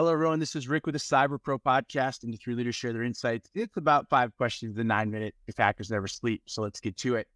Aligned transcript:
Hello, 0.00 0.14
everyone. 0.14 0.40
This 0.40 0.56
is 0.56 0.66
Rick 0.66 0.86
with 0.86 0.94
the 0.94 0.98
Cyber 0.98 1.38
Pro 1.38 1.58
podcast, 1.58 2.24
and 2.24 2.32
the 2.32 2.38
three 2.38 2.54
leaders 2.54 2.74
share 2.74 2.94
their 2.94 3.02
insights. 3.02 3.50
It's 3.54 3.76
about 3.76 4.08
five 4.08 4.34
questions 4.38 4.70
in 4.70 4.78
the 4.78 4.82
nine 4.82 5.10
minutes 5.10 5.36
if 5.46 5.58
hackers 5.58 5.90
never 5.90 6.08
sleep. 6.08 6.40
So 6.46 6.62
let's 6.62 6.80
get 6.80 6.96
to 6.96 7.16
it. 7.16 7.28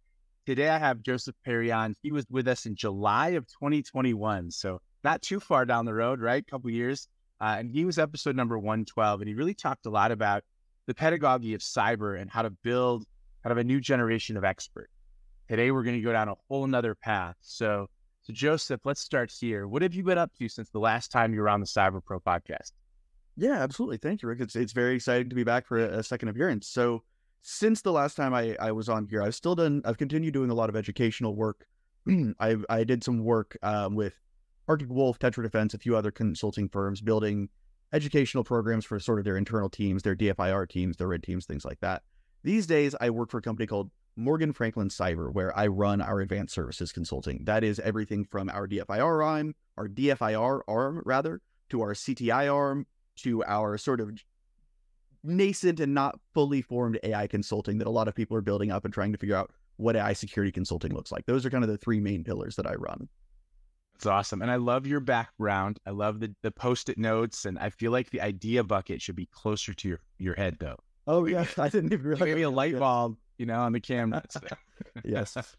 Today, 0.47 0.69
I 0.69 0.79
have 0.79 1.03
Joseph 1.03 1.35
Perry 1.45 1.71
on. 1.71 1.93
He 2.01 2.11
was 2.11 2.25
with 2.27 2.47
us 2.47 2.65
in 2.65 2.75
July 2.75 3.27
of 3.37 3.45
2021. 3.45 4.49
So 4.49 4.81
not 5.03 5.21
too 5.21 5.39
far 5.39 5.67
down 5.67 5.85
the 5.85 5.93
road, 5.93 6.19
right? 6.19 6.41
A 6.41 6.49
couple 6.49 6.71
years. 6.71 7.07
Uh, 7.39 7.57
and 7.59 7.69
he 7.69 7.85
was 7.85 7.99
episode 7.99 8.35
number 8.35 8.57
112. 8.57 9.21
And 9.21 9.27
he 9.27 9.35
really 9.35 9.53
talked 9.53 9.85
a 9.85 9.91
lot 9.91 10.11
about 10.11 10.43
the 10.87 10.95
pedagogy 10.95 11.53
of 11.53 11.61
cyber 11.61 12.19
and 12.19 12.31
how 12.31 12.41
to 12.41 12.49
build 12.49 13.05
kind 13.43 13.51
of 13.51 13.59
a 13.59 13.63
new 13.63 13.79
generation 13.79 14.37
of 14.37 14.43
expert. 14.43 14.89
Today, 15.49 15.69
we're 15.69 15.83
going 15.83 15.97
to 15.97 16.01
go 16.01 16.13
down 16.13 16.29
a 16.29 16.35
whole 16.47 16.65
nother 16.65 16.95
path. 16.95 17.35
So 17.41 17.91
so, 18.25 18.33
Joseph, 18.33 18.81
let's 18.85 19.01
start 19.01 19.31
here. 19.31 19.67
What 19.67 19.83
have 19.83 19.93
you 19.93 20.03
been 20.03 20.17
up 20.17 20.33
to 20.39 20.49
since 20.49 20.69
the 20.69 20.79
last 20.79 21.11
time 21.11 21.31
you 21.31 21.41
were 21.41 21.49
on 21.49 21.59
the 21.59 21.67
Cyber 21.67 22.03
Pro 22.03 22.19
podcast? 22.19 22.71
Yeah, 23.37 23.61
absolutely. 23.61 23.97
Thank 23.97 24.23
you, 24.23 24.29
Rick. 24.29 24.39
It's, 24.39 24.55
it's 24.55 24.73
very 24.73 24.95
exciting 24.95 25.29
to 25.29 25.35
be 25.35 25.43
back 25.43 25.67
for 25.67 25.77
a, 25.77 25.99
a 25.99 26.03
second 26.03 26.29
appearance. 26.29 26.67
So, 26.67 27.03
since 27.43 27.83
the 27.83 27.91
last 27.91 28.15
time 28.15 28.33
I, 28.33 28.55
I 28.59 28.71
was 28.71 28.89
on 28.89 29.05
here, 29.05 29.21
I've 29.21 29.35
still 29.35 29.53
done, 29.53 29.83
I've 29.85 29.99
continued 29.99 30.33
doing 30.33 30.49
a 30.49 30.55
lot 30.55 30.69
of 30.69 30.75
educational 30.75 31.35
work. 31.35 31.67
I 32.39 32.55
I 32.67 32.83
did 32.83 33.03
some 33.03 33.23
work 33.23 33.55
um, 33.61 33.93
with 33.93 34.15
Arctic 34.67 34.89
Wolf, 34.89 35.19
Tetra 35.19 35.43
Defense, 35.43 35.75
a 35.75 35.77
few 35.77 35.95
other 35.95 36.09
consulting 36.09 36.67
firms, 36.67 37.01
building 37.01 37.49
educational 37.93 38.43
programs 38.43 38.85
for 38.85 38.99
sort 38.99 39.19
of 39.19 39.25
their 39.25 39.37
internal 39.37 39.69
teams, 39.69 40.01
their 40.01 40.15
DFIR 40.15 40.67
teams, 40.67 40.97
their 40.97 41.07
red 41.07 41.21
teams, 41.21 41.45
things 41.45 41.63
like 41.63 41.79
that. 41.81 42.01
These 42.43 42.65
days, 42.65 42.95
I 42.99 43.11
work 43.11 43.29
for 43.29 43.37
a 43.37 43.43
company 43.43 43.67
called 43.67 43.91
Morgan 44.15 44.53
Franklin 44.53 44.89
Cyber, 44.89 45.31
where 45.31 45.55
I 45.57 45.67
run 45.67 46.01
our 46.01 46.21
advanced 46.21 46.53
services 46.53 46.91
consulting. 46.91 47.43
That 47.43 47.63
is 47.63 47.79
everything 47.79 48.23
from 48.25 48.49
our 48.49 48.67
DFIR 48.67 49.25
arm, 49.25 49.55
our 49.77 49.87
DFIR 49.87 50.61
arm 50.67 51.01
rather, 51.05 51.41
to 51.69 51.81
our 51.81 51.93
CTI 51.93 52.53
arm, 52.53 52.85
to 53.17 53.43
our 53.43 53.77
sort 53.77 53.99
of 53.99 54.11
nascent 55.23 55.79
and 55.79 55.93
not 55.93 56.19
fully 56.33 56.61
formed 56.61 56.99
AI 57.03 57.27
consulting 57.27 57.77
that 57.79 57.87
a 57.87 57.91
lot 57.91 58.07
of 58.07 58.15
people 58.15 58.37
are 58.37 58.41
building 58.41 58.71
up 58.71 58.85
and 58.85 58.93
trying 58.93 59.11
to 59.11 59.17
figure 59.17 59.35
out 59.35 59.51
what 59.77 59.95
AI 59.95 60.13
security 60.13 60.51
consulting 60.51 60.93
looks 60.93 61.11
like. 61.11 61.25
Those 61.25 61.45
are 61.45 61.49
kind 61.49 61.63
of 61.63 61.69
the 61.69 61.77
three 61.77 61.99
main 61.99 62.23
pillars 62.23 62.55
that 62.55 62.67
I 62.67 62.75
run. 62.75 63.09
That's 63.95 64.05
awesome. 64.05 64.41
And 64.41 64.51
I 64.51 64.57
love 64.57 64.85
your 64.85 64.99
background. 64.99 65.79
I 65.85 65.91
love 65.91 66.19
the, 66.19 66.33
the 66.41 66.51
post-it 66.51 66.97
notes. 66.97 67.45
And 67.45 67.57
I 67.57 67.69
feel 67.69 67.91
like 67.91 68.09
the 68.09 68.21
idea 68.21 68.63
bucket 68.63 69.01
should 69.01 69.15
be 69.15 69.27
closer 69.27 69.73
to 69.73 69.87
your, 69.87 69.99
your 70.17 70.35
head 70.35 70.57
though. 70.59 70.77
Oh 71.07 71.25
yeah. 71.25 71.45
I 71.57 71.69
didn't 71.69 71.93
even 71.93 72.05
realize 72.05 72.25
maybe 72.25 72.41
a 72.43 72.49
light 72.49 72.77
bulb 72.77 73.17
you 73.37 73.45
know, 73.45 73.59
on 73.61 73.71
the 73.71 73.79
camera. 73.79 74.23
yes. 75.03 75.37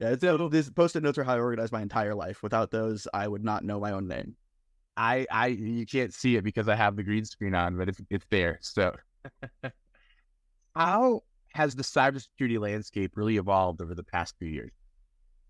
Yeah, 0.00 0.12
it's, 0.12 0.24
uh, 0.24 0.48
these 0.50 0.70
post-it 0.70 1.02
notes 1.02 1.18
are 1.18 1.24
how 1.24 1.34
I 1.34 1.40
organize 1.40 1.72
my 1.72 1.82
entire 1.82 2.14
life. 2.14 2.42
Without 2.42 2.70
those, 2.70 3.06
I 3.12 3.28
would 3.28 3.44
not 3.44 3.64
know 3.64 3.78
my 3.78 3.92
own 3.92 4.08
name. 4.08 4.34
I, 4.96 5.26
I, 5.30 5.48
you 5.48 5.84
can't 5.84 6.14
see 6.14 6.36
it 6.36 6.42
because 6.42 6.70
I 6.70 6.74
have 6.74 6.96
the 6.96 7.02
green 7.02 7.26
screen 7.26 7.54
on, 7.54 7.76
but 7.76 7.90
it's, 7.90 8.00
it's 8.08 8.24
there. 8.30 8.58
So, 8.62 8.96
how 10.74 11.22
has 11.52 11.74
the 11.74 11.82
cybersecurity 11.82 12.58
landscape 12.58 13.12
really 13.14 13.36
evolved 13.36 13.82
over 13.82 13.94
the 13.94 14.02
past 14.02 14.36
few 14.38 14.48
years? 14.48 14.72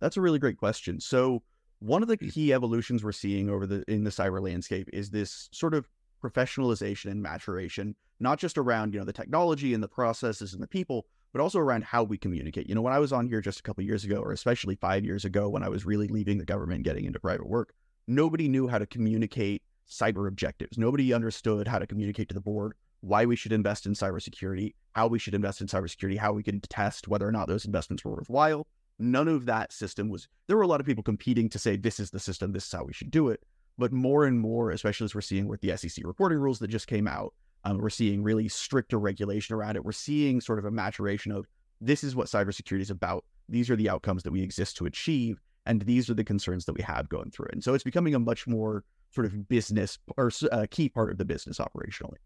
That's 0.00 0.17
a 0.17 0.20
really 0.20 0.41
great 0.41 0.56
question. 0.56 0.98
So, 0.98 1.42
one 1.78 2.03
of 2.03 2.09
the 2.09 2.17
key 2.17 2.53
evolutions 2.53 3.05
we're 3.05 3.12
seeing 3.12 3.48
over 3.48 3.67
the 3.67 3.84
in 3.89 4.05
the 4.05 4.11
cyber 4.11 4.42
landscape 4.42 4.89
is 4.92 5.11
this 5.11 5.48
sort 5.53 5.75
of 5.75 5.89
professionalization 6.22 7.11
and 7.11 7.22
maturation, 7.22 7.94
not 8.19 8.39
just 8.39 8.59
around 8.59 8.92
you 8.92 9.00
know 9.00 9.06
the 9.06 9.12
technology 9.12 9.75
and 9.75 9.83
the 9.83 9.89
processes 9.89 10.53
and 10.53 10.62
the 10.62 10.69
people, 10.69 11.06
but 11.33 11.41
also 11.41 11.59
around 11.59 11.84
how 11.84 12.03
we 12.03 12.19
communicate. 12.19 12.69
You 12.69 12.75
know, 12.75 12.83
when 12.83 12.92
I 12.92 12.98
was 12.98 13.12
on 13.12 13.27
here 13.28 13.41
just 13.41 13.61
a 13.61 13.62
couple 13.62 13.84
years 13.84 14.05
ago, 14.05 14.17
or 14.17 14.33
especially 14.33 14.75
five 14.77 15.05
years 15.05 15.25
ago, 15.25 15.48
when 15.48 15.62
I 15.62 15.69
was 15.69 15.87
really 15.87 16.09
leaving 16.09 16.39
the 16.39 16.45
government 16.45 16.84
getting 16.84 17.05
into 17.05 17.20
private 17.20 17.48
work, 17.48 17.75
nobody 18.06 18.48
knew 18.48 18.69
how 18.69 18.78
to 18.78 18.87
communicate 18.87 19.62
cyber 19.89 20.28
objectives. 20.28 20.78
Nobody 20.78 21.12
understood 21.12 21.69
how 21.69 21.78
to 21.78 21.87
communicate 21.87 22.28
to 22.28 22.34
the 22.34 22.41
board 22.41 22.75
why 23.00 23.25
we 23.25 23.37
should 23.37 23.53
invest 23.53 23.87
in 23.87 23.95
cybersecurity, 23.95 24.75
how 24.92 25.06
we 25.06 25.19
should 25.19 25.34
invest 25.34 25.61
in 25.61 25.67
cybersecurity, 25.67 26.19
how 26.19 26.33
we 26.33 26.42
can 26.42 26.61
test 26.61 27.09
whether 27.09 27.27
or 27.27 27.33
not 27.33 27.48
those 27.48 27.65
investments 27.65 28.05
were 28.05 28.12
worthwhile. 28.12 28.66
None 28.99 29.28
of 29.28 29.47
that 29.47 29.72
system 29.72 30.10
was, 30.10 30.28
there 30.47 30.56
were 30.56 30.62
a 30.62 30.66
lot 30.66 30.81
of 30.81 30.87
people 30.87 31.03
competing 31.03 31.49
to 31.50 31.59
say, 31.59 31.76
this 31.76 31.99
is 31.99 32.10
the 32.10 32.21
system, 32.21 32.53
this 32.53 32.66
is 32.66 32.72
how 32.72 32.84
we 32.84 32.93
should 32.93 33.10
do 33.10 33.31
it. 33.31 33.43
But 33.78 33.93
more 33.93 34.26
and 34.26 34.38
more, 34.38 34.71
especially 34.71 35.06
as 35.06 35.15
we're 35.15 35.22
seeing 35.22 35.49
with 35.49 35.62
the 35.62 35.75
SEC 35.76 36.05
reporting 36.05 36.38
rules 36.38 36.59
that 36.59 36.69
just 36.69 36.87
came 36.87 37.09
out, 37.09 37.32
um, 37.65 37.78
we're 37.78 37.91
seeing 37.91 38.22
really 38.22 38.48
stricter 38.48 38.98
regulation 38.98 39.54
around 39.54 39.76
it. 39.76 39.84
We're 39.84 39.93
seeing 39.93 40.41
sort 40.41 40.59
of 40.59 40.65
a 40.65 40.71
maturation 40.71 41.32
of 41.32 41.47
this 41.81 42.04
is 42.04 42.16
what 42.16 42.26
cybersecurity 42.26 42.81
is 42.81 42.91
about. 42.91 43.25
These 43.48 43.71
are 43.71 43.76
the 43.76 43.91
outcomes 43.91 44.22
that 44.22 44.32
we 44.32 44.43
exist 44.43 44.76
to 44.78 44.87
achieve. 44.87 45.41
And 45.66 45.82
these 45.82 46.09
are 46.09 46.15
the 46.15 46.25
concerns 46.25 46.65
that 46.65 46.72
we 46.72 46.82
have 46.82 47.09
going 47.09 47.31
through 47.31 47.47
it. 47.47 47.53
And 47.53 47.65
so 47.65 47.75
it's 47.75 47.84
becoming 47.84 48.15
a 48.15 48.19
much 48.19 48.47
more 48.47 48.84
sort 49.10 49.26
of 49.26 49.49
business 49.49 49.99
or 50.16 50.31
a 50.44 50.54
uh, 50.54 50.66
key 50.70 50.88
part 50.88 51.10
of 51.10 51.19
the 51.19 51.25
business 51.25 51.59
operationally. 51.59 52.16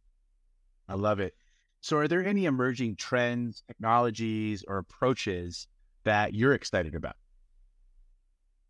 I 0.89 0.95
love 0.95 1.21
it. 1.21 1.35
So, 1.81 1.99
are 1.99 2.09
there 2.09 2.25
any 2.25 2.47
emerging 2.47 2.97
trends, 2.97 3.63
technologies, 3.67 4.65
or 4.67 4.79
approaches 4.79 5.67
that 6.05 6.33
you're 6.33 6.55
excited 6.55 6.95
about? 6.95 7.17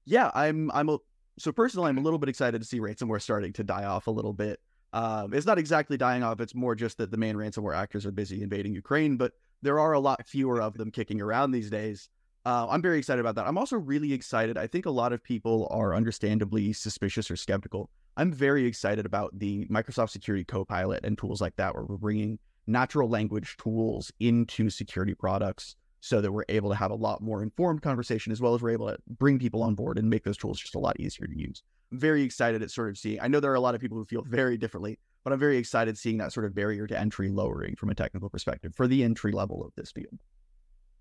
Yeah, 0.04 0.30
I'm. 0.34 0.70
I'm. 0.72 0.88
A, 0.88 0.98
so 1.38 1.53
personally, 1.53 1.91
I'm 1.91 1.98
a 1.98 2.00
little 2.00 2.19
bit 2.19 2.28
excited 2.28 2.60
to 2.60 2.66
see 2.66 2.80
ransomware 2.80 3.22
starting 3.22 3.53
to 3.53 3.64
die 3.64 3.84
off 3.84 4.08
a 4.08 4.10
little 4.10 4.32
bit. 4.32 4.60
Um, 4.94 5.34
it's 5.34 5.44
not 5.44 5.59
exactly 5.59 5.97
dying 5.97 6.22
off. 6.22 6.41
It's 6.41 6.55
more 6.55 6.77
just 6.77 6.99
that 6.99 7.10
the 7.10 7.16
main 7.16 7.34
ransomware 7.34 7.77
actors 7.77 8.06
are 8.06 8.12
busy 8.12 8.43
invading 8.43 8.75
Ukraine, 8.75 9.16
but 9.16 9.32
there 9.60 9.81
are 9.81 9.93
a 9.93 9.99
lot 9.99 10.25
fewer 10.25 10.62
of 10.62 10.75
them 10.75 10.93
kicking 10.93 11.21
around 11.21 11.50
these 11.50 11.69
days. 11.69 12.09
Uh, 12.47 12.69
I'm 12.71 12.81
very 12.81 12.99
excited 12.99 13.21
about 13.21 13.34
that. 13.34 13.49
I'm 13.49 13.59
also 13.59 13.77
really 13.77 14.12
excited. 14.12 14.56
I 14.56 14.69
think 14.69 14.87
a 14.87 14.91
lot 14.91 15.12
of 15.12 15.25
people 15.25 15.66
are 15.72 15.97
understandably 15.97 16.72
suspicious 16.72 17.28
or 17.28 17.34
skeptical. 17.34 17.91
I'm 18.16 18.33
very 18.33 18.66
excited 18.66 19.04
about 19.04 19.37
the 19.37 19.66
Microsoft 19.66 20.10
Security 20.10 20.44
Copilot 20.44 21.04
and 21.04 21.19
tools 21.19 21.41
like 21.41 21.56
that, 21.56 21.75
where 21.75 21.83
we're 21.83 21.97
bringing 21.97 22.38
natural 22.69 23.09
language 23.09 23.56
tools 23.56 24.12
into 24.21 24.71
security 24.71 25.15
products 25.15 25.75
so 26.00 26.21
that 26.21 26.31
we're 26.31 26.44
able 26.49 26.71
to 26.71 26.77
have 26.77 26.93
a 26.93 26.94
lot 26.94 27.21
more 27.21 27.43
informed 27.43 27.83
conversation 27.83 28.31
as 28.31 28.41
well 28.41 28.54
as 28.54 28.62
we're 28.62 28.71
able 28.71 28.87
to 28.87 28.99
bring 29.09 29.41
people 29.41 29.65
on 29.65 29.75
board 29.75 29.99
and 29.99 30.09
make 30.09 30.22
those 30.22 30.37
tools 30.37 30.60
just 30.60 30.77
a 30.77 30.78
lot 30.78 31.00
easier 31.00 31.27
to 31.27 31.37
use. 31.37 31.65
I'm 31.93 31.99
very 31.99 32.22
excited 32.22 32.62
at 32.62 32.71
sort 32.71 32.89
of 32.89 32.99
seeing. 32.99 33.21
I 33.21 33.28
know 33.28 33.41
there 33.41 33.53
are 33.53 33.56
a 33.56 33.61
lot 33.61 33.75
of 33.75 33.81
people 33.81 33.99
who 33.99 34.05
feel 34.05 34.22
very 34.22 34.56
differently, 34.56 34.99
but 35.22 35.33
I'm 35.33 35.39
very 35.39 35.56
excited 35.56 35.97
seeing 35.97 36.19
that 36.19 36.33
sort 36.33 36.47
of 36.47 36.55
barrier 36.55 36.87
to 36.87 36.99
entry 36.99 37.31
lowering 37.31 37.77
from 37.77 37.91
a 37.91 37.95
technical 37.95 38.28
perspective 38.28 38.75
for 38.75 38.87
the 38.87 39.03
entry 39.05 39.33
level 39.33 39.65
of 39.65 39.72
this 39.77 39.93
field. 39.93 40.19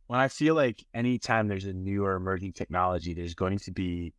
Well, 0.08 0.20
I 0.20 0.28
feel 0.28 0.56
like 0.56 0.84
anytime 0.94 1.48
there's 1.48 1.66
a 1.66 1.74
new 1.74 2.06
or 2.06 2.16
emerging 2.16 2.54
technology, 2.54 3.14
there's 3.14 3.36
going 3.36 3.60
to 3.60 3.72
be 3.72 4.14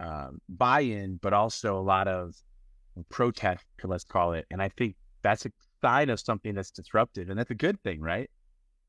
um, 0.00 0.40
buy-in, 0.48 1.18
but 1.22 1.32
also 1.32 1.78
a 1.78 1.80
lot 1.80 2.08
of 2.08 2.34
protest, 3.08 3.64
let's 3.84 4.04
call 4.04 4.32
it. 4.32 4.46
And 4.50 4.60
I 4.60 4.68
think 4.68 4.96
that's 5.22 5.46
a 5.46 5.50
sign 5.82 6.10
of 6.10 6.20
something 6.20 6.54
that's 6.54 6.70
disruptive, 6.70 7.30
and 7.30 7.38
that's 7.38 7.50
a 7.50 7.54
good 7.54 7.80
thing, 7.82 8.00
right? 8.00 8.28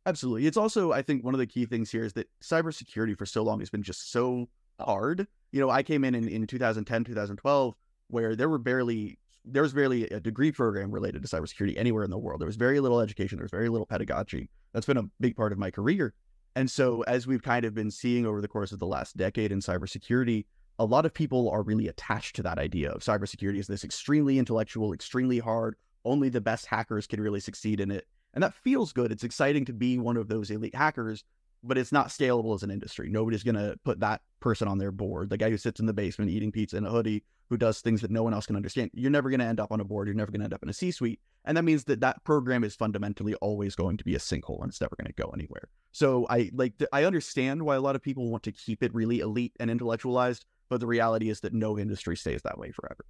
Absolutely. 0.06 0.48
It's 0.48 0.58
also, 0.58 0.92
I 0.92 1.02
think, 1.02 1.24
one 1.24 1.34
of 1.34 1.40
the 1.40 1.48
key 1.48 1.66
things 1.66 1.92
here 1.92 2.04
is 2.04 2.14
that 2.14 2.28
cybersecurity 2.44 3.18
for 3.18 3.26
so 3.26 3.44
long 3.44 3.60
has 3.60 3.70
been 3.70 3.84
just 3.84 4.12
so 4.12 4.48
hard. 4.80 5.28
You 5.52 5.60
know, 5.60 5.70
I 5.70 5.84
came 5.84 6.04
in, 6.04 6.16
in 6.16 6.28
in 6.28 6.48
2010, 6.48 7.04
2012, 7.04 7.76
where 8.10 8.36
there 8.36 8.50
were 8.50 8.58
barely 8.58 9.18
there 9.46 9.62
was 9.62 9.74
barely 9.74 10.04
a 10.10 10.20
degree 10.20 10.52
program 10.52 10.92
related 10.92 11.22
to 11.22 11.28
cybersecurity 11.28 11.78
anywhere 11.78 12.04
in 12.04 12.10
the 12.10 12.18
world. 12.18 12.42
There 12.42 12.48
was 12.48 12.58
very 12.58 12.80
little 12.80 13.00
education. 13.00 13.38
There 13.38 13.46
was 13.46 13.52
very 13.52 13.70
little 13.70 13.86
pedagogy. 13.86 14.50
That's 14.74 14.86
been 14.86 14.98
a 14.98 15.10
big 15.20 15.36
part 15.36 15.54
of 15.54 15.58
my 15.58 15.72
career. 15.72 16.14
And 16.56 16.70
so, 16.70 17.04
as 17.04 17.28
we've 17.28 17.44
kind 17.44 17.66
of 17.66 17.74
been 17.74 17.92
seeing 17.92 18.26
over 18.26 18.42
the 18.42 18.48
course 18.48 18.72
of 18.72 18.80
the 18.80 18.88
last 18.88 19.16
decade 19.16 19.52
in 19.52 19.60
cybersecurity, 19.60 20.46
a 20.80 20.86
lot 20.86 21.06
of 21.06 21.14
people 21.14 21.50
are 21.50 21.64
really 21.64 21.88
attached 21.88 22.36
to 22.36 22.44
that 22.44 22.60
idea 22.60 22.92
of 22.92 23.02
cybersecurity 23.02 23.60
as 23.60 23.68
this 23.68 23.84
extremely 23.84 24.38
intellectual, 24.38 24.94
extremely 24.94 25.40
hard. 25.40 25.76
Only 26.04 26.30
the 26.30 26.42
best 26.42 26.66
hackers 26.66 27.08
can 27.08 27.22
really 27.22 27.40
succeed 27.40 27.80
in 27.80 27.92
it. 27.92 28.08
And 28.34 28.44
that 28.44 28.54
feels 28.54 28.94
good. 28.94 29.12
It's 29.12 29.24
exciting 29.24 29.66
to 29.66 29.74
be 29.74 29.98
one 29.98 30.18
of 30.18 30.28
those 30.28 30.52
elite 30.52 30.76
hackers, 30.76 31.24
but 31.64 31.78
it's 31.78 31.92
not 31.92 32.10
scalable 32.10 32.56
as 32.56 32.64
an 32.64 32.72
industry. 32.72 33.10
Nobody's 33.10 33.44
going 33.44 33.56
to 33.56 33.78
put 33.84 34.00
that 34.00 34.22
person 34.40 34.68
on 34.68 34.78
their 34.78 34.92
board. 34.92 35.30
The 35.30 35.38
guy 35.38 35.50
who 35.50 35.58
sits 35.58 35.80
in 35.80 35.86
the 35.86 35.94
basement 35.94 36.32
eating 36.32 36.52
pizza 36.52 36.78
in 36.78 36.86
a 36.86 36.90
hoodie, 36.90 37.24
who 37.50 37.58
does 37.58 37.82
things 37.82 38.02
that 38.02 38.12
no 38.12 38.24
one 38.24 38.34
else 38.34 38.46
can 38.46 38.56
understand. 38.56 38.92
You're 38.94 39.12
never 39.12 39.30
going 39.30 39.40
to 39.40 39.46
end 39.46 39.60
up 39.60 39.72
on 39.72 39.80
a 39.80 39.86
board. 39.86 40.08
You're 40.08 40.16
never 40.16 40.32
going 40.32 40.42
to 40.42 40.46
end 40.46 40.54
up 40.54 40.64
in 40.64 40.70
a 40.70 40.74
C 40.74 40.92
suite. 40.92 41.20
And 41.46 41.56
that 41.56 41.64
means 41.64 41.86
that 41.86 42.02
that 42.02 42.24
program 42.24 42.64
is 42.64 42.76
fundamentally 42.76 43.36
always 43.36 43.76
going 43.76 43.98
to 43.98 44.04
be 44.04 44.16
a 44.16 44.20
sinkhole 44.20 44.62
and 44.62 44.70
it's 44.70 44.82
never 44.82 44.96
going 44.98 45.08
to 45.08 45.22
go 45.22 45.30
anywhere. 45.30 45.70
So 45.94 46.28
I 46.30 46.52
like, 46.54 46.74
I 46.92 47.06
understand 47.06 47.64
why 47.64 47.76
a 47.76 47.82
lot 47.82 47.96
of 47.96 48.02
people 48.02 48.30
want 48.30 48.44
to 48.44 48.52
keep 48.52 48.84
it 48.84 48.94
really 48.94 49.20
elite 49.20 49.54
and 49.60 49.72
intellectualized, 49.72 50.46
but 50.70 50.82
the 50.82 50.88
reality 50.88 51.30
is 51.30 51.40
that 51.42 51.54
no 51.54 51.80
industry 51.80 52.18
stays 52.18 52.42
that 52.44 52.58
way 52.58 52.72
forever. 52.72 53.06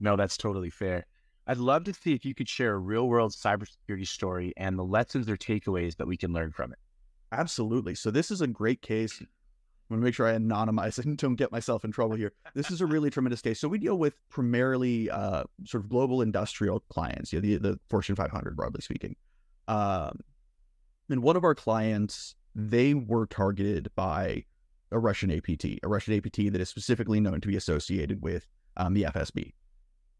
No, 0.00 0.16
that's 0.16 0.36
totally 0.36 0.70
fair. 0.70 1.06
I'd 1.46 1.58
love 1.58 1.84
to 1.84 1.94
see 1.94 2.12
if 2.12 2.24
you 2.24 2.34
could 2.34 2.48
share 2.48 2.74
a 2.74 2.78
real 2.78 3.08
world 3.08 3.32
cybersecurity 3.32 4.06
story 4.06 4.52
and 4.56 4.78
the 4.78 4.84
lessons 4.84 5.30
or 5.30 5.36
takeaways 5.36 5.96
that 5.96 6.06
we 6.06 6.16
can 6.16 6.32
learn 6.32 6.52
from 6.52 6.72
it. 6.72 6.78
Absolutely. 7.32 7.94
So 7.94 8.10
this 8.10 8.30
is 8.30 8.40
a 8.40 8.46
great 8.46 8.82
case. 8.82 9.20
I'm 9.20 9.96
going 9.96 10.00
to 10.00 10.04
make 10.04 10.14
sure 10.14 10.26
I 10.26 10.32
anonymize 10.32 10.98
it 10.98 11.06
and 11.06 11.16
don't 11.16 11.36
get 11.36 11.50
myself 11.50 11.84
in 11.84 11.92
trouble 11.92 12.16
here. 12.16 12.32
This 12.54 12.70
is 12.70 12.80
a 12.80 12.86
really 12.86 13.10
tremendous 13.10 13.40
case. 13.40 13.58
So 13.58 13.68
we 13.68 13.78
deal 13.78 13.96
with 13.96 14.14
primarily 14.28 15.10
uh, 15.10 15.44
sort 15.64 15.84
of 15.84 15.88
global 15.88 16.20
industrial 16.20 16.80
clients, 16.90 17.32
you 17.32 17.40
know, 17.40 17.48
the, 17.48 17.56
the 17.56 17.80
Fortune 17.88 18.14
500, 18.14 18.54
broadly 18.54 18.82
speaking. 18.82 19.16
Um, 19.66 20.20
and 21.08 21.22
one 21.22 21.36
of 21.36 21.44
our 21.44 21.54
clients, 21.54 22.34
they 22.54 22.92
were 22.92 23.26
targeted 23.26 23.90
by 23.94 24.44
a 24.90 24.98
Russian 24.98 25.30
APT, 25.30 25.64
a 25.82 25.88
Russian 25.88 26.14
APT 26.14 26.52
that 26.52 26.60
is 26.60 26.68
specifically 26.68 27.20
known 27.20 27.40
to 27.40 27.48
be 27.48 27.56
associated 27.56 28.22
with 28.22 28.46
um, 28.76 28.94
the 28.94 29.04
FSB. 29.04 29.52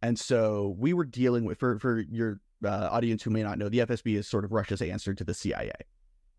And 0.02 0.18
so 0.18 0.76
we 0.78 0.92
were 0.92 1.04
dealing 1.04 1.44
with 1.44 1.58
for 1.58 1.78
for 1.78 2.00
your 2.00 2.40
uh, 2.64 2.88
audience 2.90 3.22
who 3.22 3.30
may 3.30 3.42
not 3.42 3.58
know, 3.58 3.68
the 3.68 3.78
FSB 3.78 4.16
is 4.16 4.28
sort 4.28 4.44
of 4.44 4.52
Russia's 4.52 4.82
answer 4.82 5.14
to 5.14 5.24
the 5.24 5.34
CIA. 5.34 5.72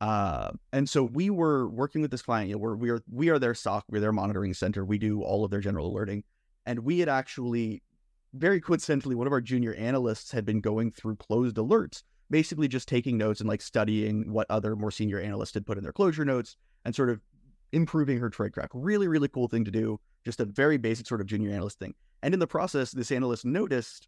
Uh, 0.01 0.51
and 0.72 0.90
so 0.90 1.04
we 1.04 1.30
were 1.30 1.68
working 1.69 2.01
with 2.01 2.12
this 2.12 2.22
client. 2.22 2.50
You 2.50 2.56
know, 2.56 2.60
we're, 2.60 2.75
we 2.75 2.90
are 2.90 3.01
we 3.12 3.30
are 3.30 3.40
their 3.40 3.54
SOC, 3.54 3.84
we're 3.90 4.00
their 4.00 4.13
monitoring 4.13 4.54
center. 4.54 4.86
We 4.86 4.98
do 4.98 5.22
all 5.22 5.44
of 5.44 5.51
their 5.51 5.60
general 5.60 5.88
alerting, 5.88 6.24
and 6.66 6.80
we 6.80 7.00
had 7.00 7.10
actually, 7.10 7.84
very 8.34 8.62
coincidentally, 8.62 9.16
one 9.16 9.28
of 9.28 9.34
our 9.34 9.42
junior 9.42 9.74
analysts 9.74 10.31
had 10.31 10.46
been 10.46 10.62
going 10.62 10.92
through 10.92 11.18
closed 11.18 11.57
alerts, 11.57 12.04
basically 12.30 12.68
just 12.68 12.88
taking 12.88 13.18
notes 13.18 13.42
and 13.42 13.50
like 13.50 13.62
studying 13.62 14.31
what 14.31 14.48
other 14.50 14.75
more 14.75 14.92
senior 14.92 15.19
analysts 15.19 15.54
had 15.54 15.66
put 15.66 15.78
in 15.78 15.84
their 15.84 15.94
closure 15.94 16.25
notes 16.25 16.56
and 16.86 16.96
sort 16.96 17.10
of 17.10 17.19
improving 17.74 18.19
her 18.19 18.30
tradecraft. 18.30 18.69
Really, 18.74 19.07
really 19.07 19.28
cool 19.28 19.48
thing 19.48 19.66
to 19.66 19.72
do. 19.72 20.00
Just 20.24 20.40
a 20.40 20.46
very 20.46 20.78
basic 20.78 21.07
sort 21.07 21.22
of 21.22 21.28
junior 21.28 21.51
analyst 21.51 21.80
thing. 21.80 21.94
And 22.24 22.34
in 22.34 22.40
the 22.40 22.48
process, 22.48 22.92
this 22.92 23.12
analyst 23.12 23.46
noticed 23.46 24.07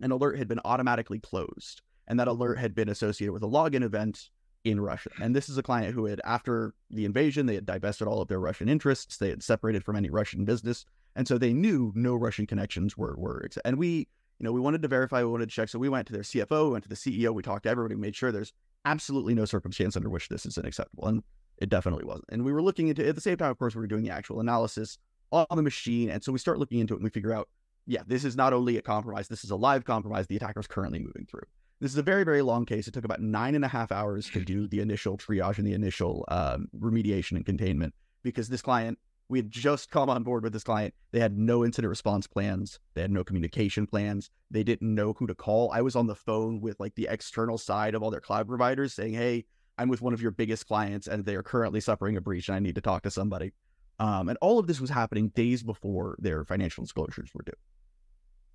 an 0.00 0.12
alert 0.12 0.38
had 0.38 0.48
been 0.48 0.60
automatically 0.64 1.18
closed, 1.18 1.82
and 2.06 2.18
that 2.18 2.28
alert 2.28 2.58
had 2.58 2.74
been 2.74 2.88
associated 2.88 3.32
with 3.32 3.42
a 3.42 3.48
login 3.48 3.82
event 3.82 4.30
in 4.64 4.80
Russia. 4.80 5.10
And 5.20 5.34
this 5.34 5.48
is 5.48 5.58
a 5.58 5.62
client 5.62 5.94
who 5.94 6.06
had, 6.06 6.20
after 6.24 6.74
the 6.90 7.04
invasion, 7.04 7.46
they 7.46 7.54
had 7.54 7.66
divested 7.66 8.06
all 8.06 8.20
of 8.20 8.28
their 8.28 8.40
Russian 8.40 8.68
interests. 8.68 9.16
They 9.16 9.30
had 9.30 9.42
separated 9.42 9.84
from 9.84 9.96
any 9.96 10.10
Russian 10.10 10.44
business. 10.44 10.84
And 11.16 11.26
so 11.26 11.38
they 11.38 11.52
knew 11.52 11.92
no 11.94 12.14
Russian 12.14 12.46
connections 12.46 12.96
were, 12.96 13.16
were, 13.16 13.48
and 13.64 13.78
we, 13.78 14.08
you 14.38 14.44
know, 14.44 14.52
we 14.52 14.60
wanted 14.60 14.82
to 14.82 14.88
verify, 14.88 15.22
we 15.22 15.30
wanted 15.30 15.48
to 15.48 15.54
check. 15.54 15.68
So 15.68 15.78
we 15.78 15.88
went 15.88 16.06
to 16.06 16.12
their 16.12 16.22
CFO, 16.22 16.66
we 16.66 16.70
went 16.72 16.84
to 16.84 16.88
the 16.88 16.94
CEO, 16.94 17.34
we 17.34 17.42
talked 17.42 17.64
to 17.64 17.68
everybody, 17.70 17.94
made 17.94 18.14
sure 18.14 18.30
there's 18.30 18.52
absolutely 18.84 19.34
no 19.34 19.44
circumstance 19.44 19.96
under 19.96 20.08
which 20.08 20.28
this 20.28 20.46
is 20.46 20.56
unacceptable. 20.56 21.08
And 21.08 21.22
it 21.58 21.68
definitely 21.68 22.04
wasn't. 22.04 22.26
And 22.30 22.44
we 22.44 22.52
were 22.52 22.62
looking 22.62 22.88
into, 22.88 23.06
at 23.06 23.14
the 23.14 23.20
same 23.20 23.36
time, 23.36 23.50
of 23.50 23.58
course, 23.58 23.74
we 23.74 23.80
were 23.80 23.86
doing 23.86 24.02
the 24.02 24.10
actual 24.10 24.40
analysis 24.40 24.98
on 25.32 25.46
the 25.50 25.62
machine. 25.62 26.10
And 26.10 26.22
so 26.22 26.32
we 26.32 26.38
start 26.38 26.58
looking 26.58 26.78
into 26.78 26.94
it 26.94 26.98
and 26.98 27.04
we 27.04 27.10
figure 27.10 27.32
out, 27.32 27.48
yeah, 27.86 28.02
this 28.06 28.24
is 28.24 28.36
not 28.36 28.52
only 28.52 28.76
a 28.76 28.82
compromise, 28.82 29.28
this 29.28 29.44
is 29.44 29.50
a 29.50 29.56
live 29.56 29.84
compromise 29.84 30.26
the 30.26 30.36
attacker 30.36 30.60
is 30.60 30.66
currently 30.66 31.00
moving 31.00 31.26
through. 31.28 31.42
This 31.80 31.92
is 31.92 31.98
a 31.98 32.02
very, 32.02 32.24
very 32.24 32.42
long 32.42 32.66
case. 32.66 32.86
It 32.86 32.92
took 32.92 33.06
about 33.06 33.22
nine 33.22 33.54
and 33.54 33.64
a 33.64 33.68
half 33.68 33.90
hours 33.90 34.28
to 34.30 34.44
do 34.44 34.68
the 34.68 34.80
initial 34.80 35.16
triage 35.16 35.56
and 35.56 35.66
the 35.66 35.72
initial 35.72 36.26
um, 36.28 36.68
remediation 36.78 37.36
and 37.36 37.46
containment 37.46 37.94
because 38.22 38.50
this 38.50 38.60
client, 38.60 38.98
we 39.30 39.38
had 39.38 39.50
just 39.50 39.90
come 39.90 40.10
on 40.10 40.22
board 40.22 40.42
with 40.42 40.52
this 40.52 40.62
client. 40.62 40.92
They 41.12 41.20
had 41.20 41.38
no 41.38 41.64
incident 41.64 41.88
response 41.88 42.26
plans. 42.26 42.78
They 42.92 43.00
had 43.00 43.10
no 43.10 43.24
communication 43.24 43.86
plans. 43.86 44.28
They 44.50 44.62
didn't 44.62 44.94
know 44.94 45.14
who 45.14 45.26
to 45.26 45.34
call. 45.34 45.70
I 45.72 45.80
was 45.80 45.96
on 45.96 46.06
the 46.06 46.14
phone 46.14 46.60
with 46.60 46.78
like 46.80 46.96
the 46.96 47.08
external 47.10 47.56
side 47.56 47.94
of 47.94 48.02
all 48.02 48.10
their 48.10 48.20
cloud 48.20 48.46
providers 48.46 48.92
saying, 48.92 49.14
hey, 49.14 49.46
I'm 49.78 49.88
with 49.88 50.02
one 50.02 50.12
of 50.12 50.20
your 50.20 50.32
biggest 50.32 50.66
clients 50.66 51.06
and 51.06 51.24
they 51.24 51.34
are 51.34 51.42
currently 51.42 51.80
suffering 51.80 52.14
a 52.18 52.20
breach 52.20 52.48
and 52.48 52.56
I 52.56 52.58
need 52.58 52.74
to 52.74 52.82
talk 52.82 53.04
to 53.04 53.10
somebody. 53.10 53.52
Um, 53.98 54.28
and 54.28 54.36
all 54.42 54.58
of 54.58 54.66
this 54.66 54.82
was 54.82 54.90
happening 54.90 55.28
days 55.28 55.62
before 55.62 56.16
their 56.18 56.44
financial 56.44 56.84
disclosures 56.84 57.30
were 57.34 57.42
due. 57.42 57.52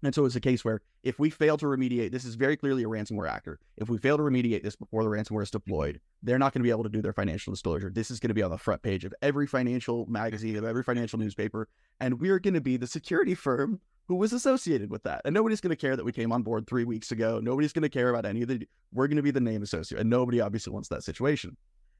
And 0.06 0.14
so 0.14 0.24
it's 0.26 0.36
a 0.36 0.40
case 0.40 0.64
where 0.64 0.82
if 1.02 1.18
we 1.18 1.32
fail 1.32 1.58
to 1.58 1.66
remediate, 1.66 2.12
this 2.12 2.26
is 2.26 2.36
very 2.36 2.56
clearly 2.56 2.84
a 2.84 2.88
ransomware 2.88 3.28
actor. 3.28 3.60
If 3.76 3.90
we 3.90 3.98
fail 3.98 4.18
to 4.18 4.24
remediate 4.24 4.62
this 4.62 4.76
before 4.76 5.04
the 5.04 5.10
ransomware 5.10 5.42
is 5.42 5.50
mm-hmm. 5.50 5.58
deployed, 5.58 6.00
they're 6.22 6.38
not 6.38 6.54
going 6.54 6.62
to 6.62 6.64
be 6.64 6.70
able 6.70 6.84
to 6.84 6.90
do 6.90 7.02
their 7.02 7.12
financial 7.12 7.52
disclosure. 7.52 7.90
This 7.90 8.12
is 8.12 8.20
going 8.20 8.30
to 8.30 8.36
be 8.36 8.44
on 8.44 8.52
the 8.52 8.58
front 8.58 8.84
page 8.84 9.04
of 9.04 9.16
every 9.24 9.48
financial 9.48 10.06
magazine, 10.06 10.58
of 10.58 10.64
every 10.64 10.84
financial 10.84 11.18
newspaper. 11.18 11.68
And 12.00 12.20
we're 12.22 12.40
going 12.40 12.54
to 12.54 12.62
be 12.62 12.78
the 12.78 12.86
security 12.86 13.34
firm 13.34 13.82
who 14.08 14.16
was 14.16 14.32
associated 14.32 14.92
with 14.92 15.02
that. 15.04 15.24
And 15.26 15.34
nobody's 15.34 15.60
going 15.60 15.72
to 15.72 15.76
care 15.76 15.96
that 15.96 16.06
we 16.06 16.12
came 16.12 16.32
on 16.32 16.44
board 16.44 16.68
three 16.68 16.84
weeks 16.84 17.12
ago. 17.12 17.40
Nobody's 17.42 17.74
going 17.74 17.82
to 17.82 17.90
care 17.90 18.10
about 18.10 18.26
any 18.26 18.44
of 18.44 18.48
the, 18.48 18.68
we're 18.94 19.08
going 19.08 19.18
to 19.18 19.24
be 19.24 19.32
the 19.32 19.42
name 19.42 19.64
associated. 19.64 20.02
And 20.02 20.10
nobody 20.12 20.40
obviously 20.40 20.72
wants 20.72 20.90
that 20.90 21.04
situation. 21.04 21.58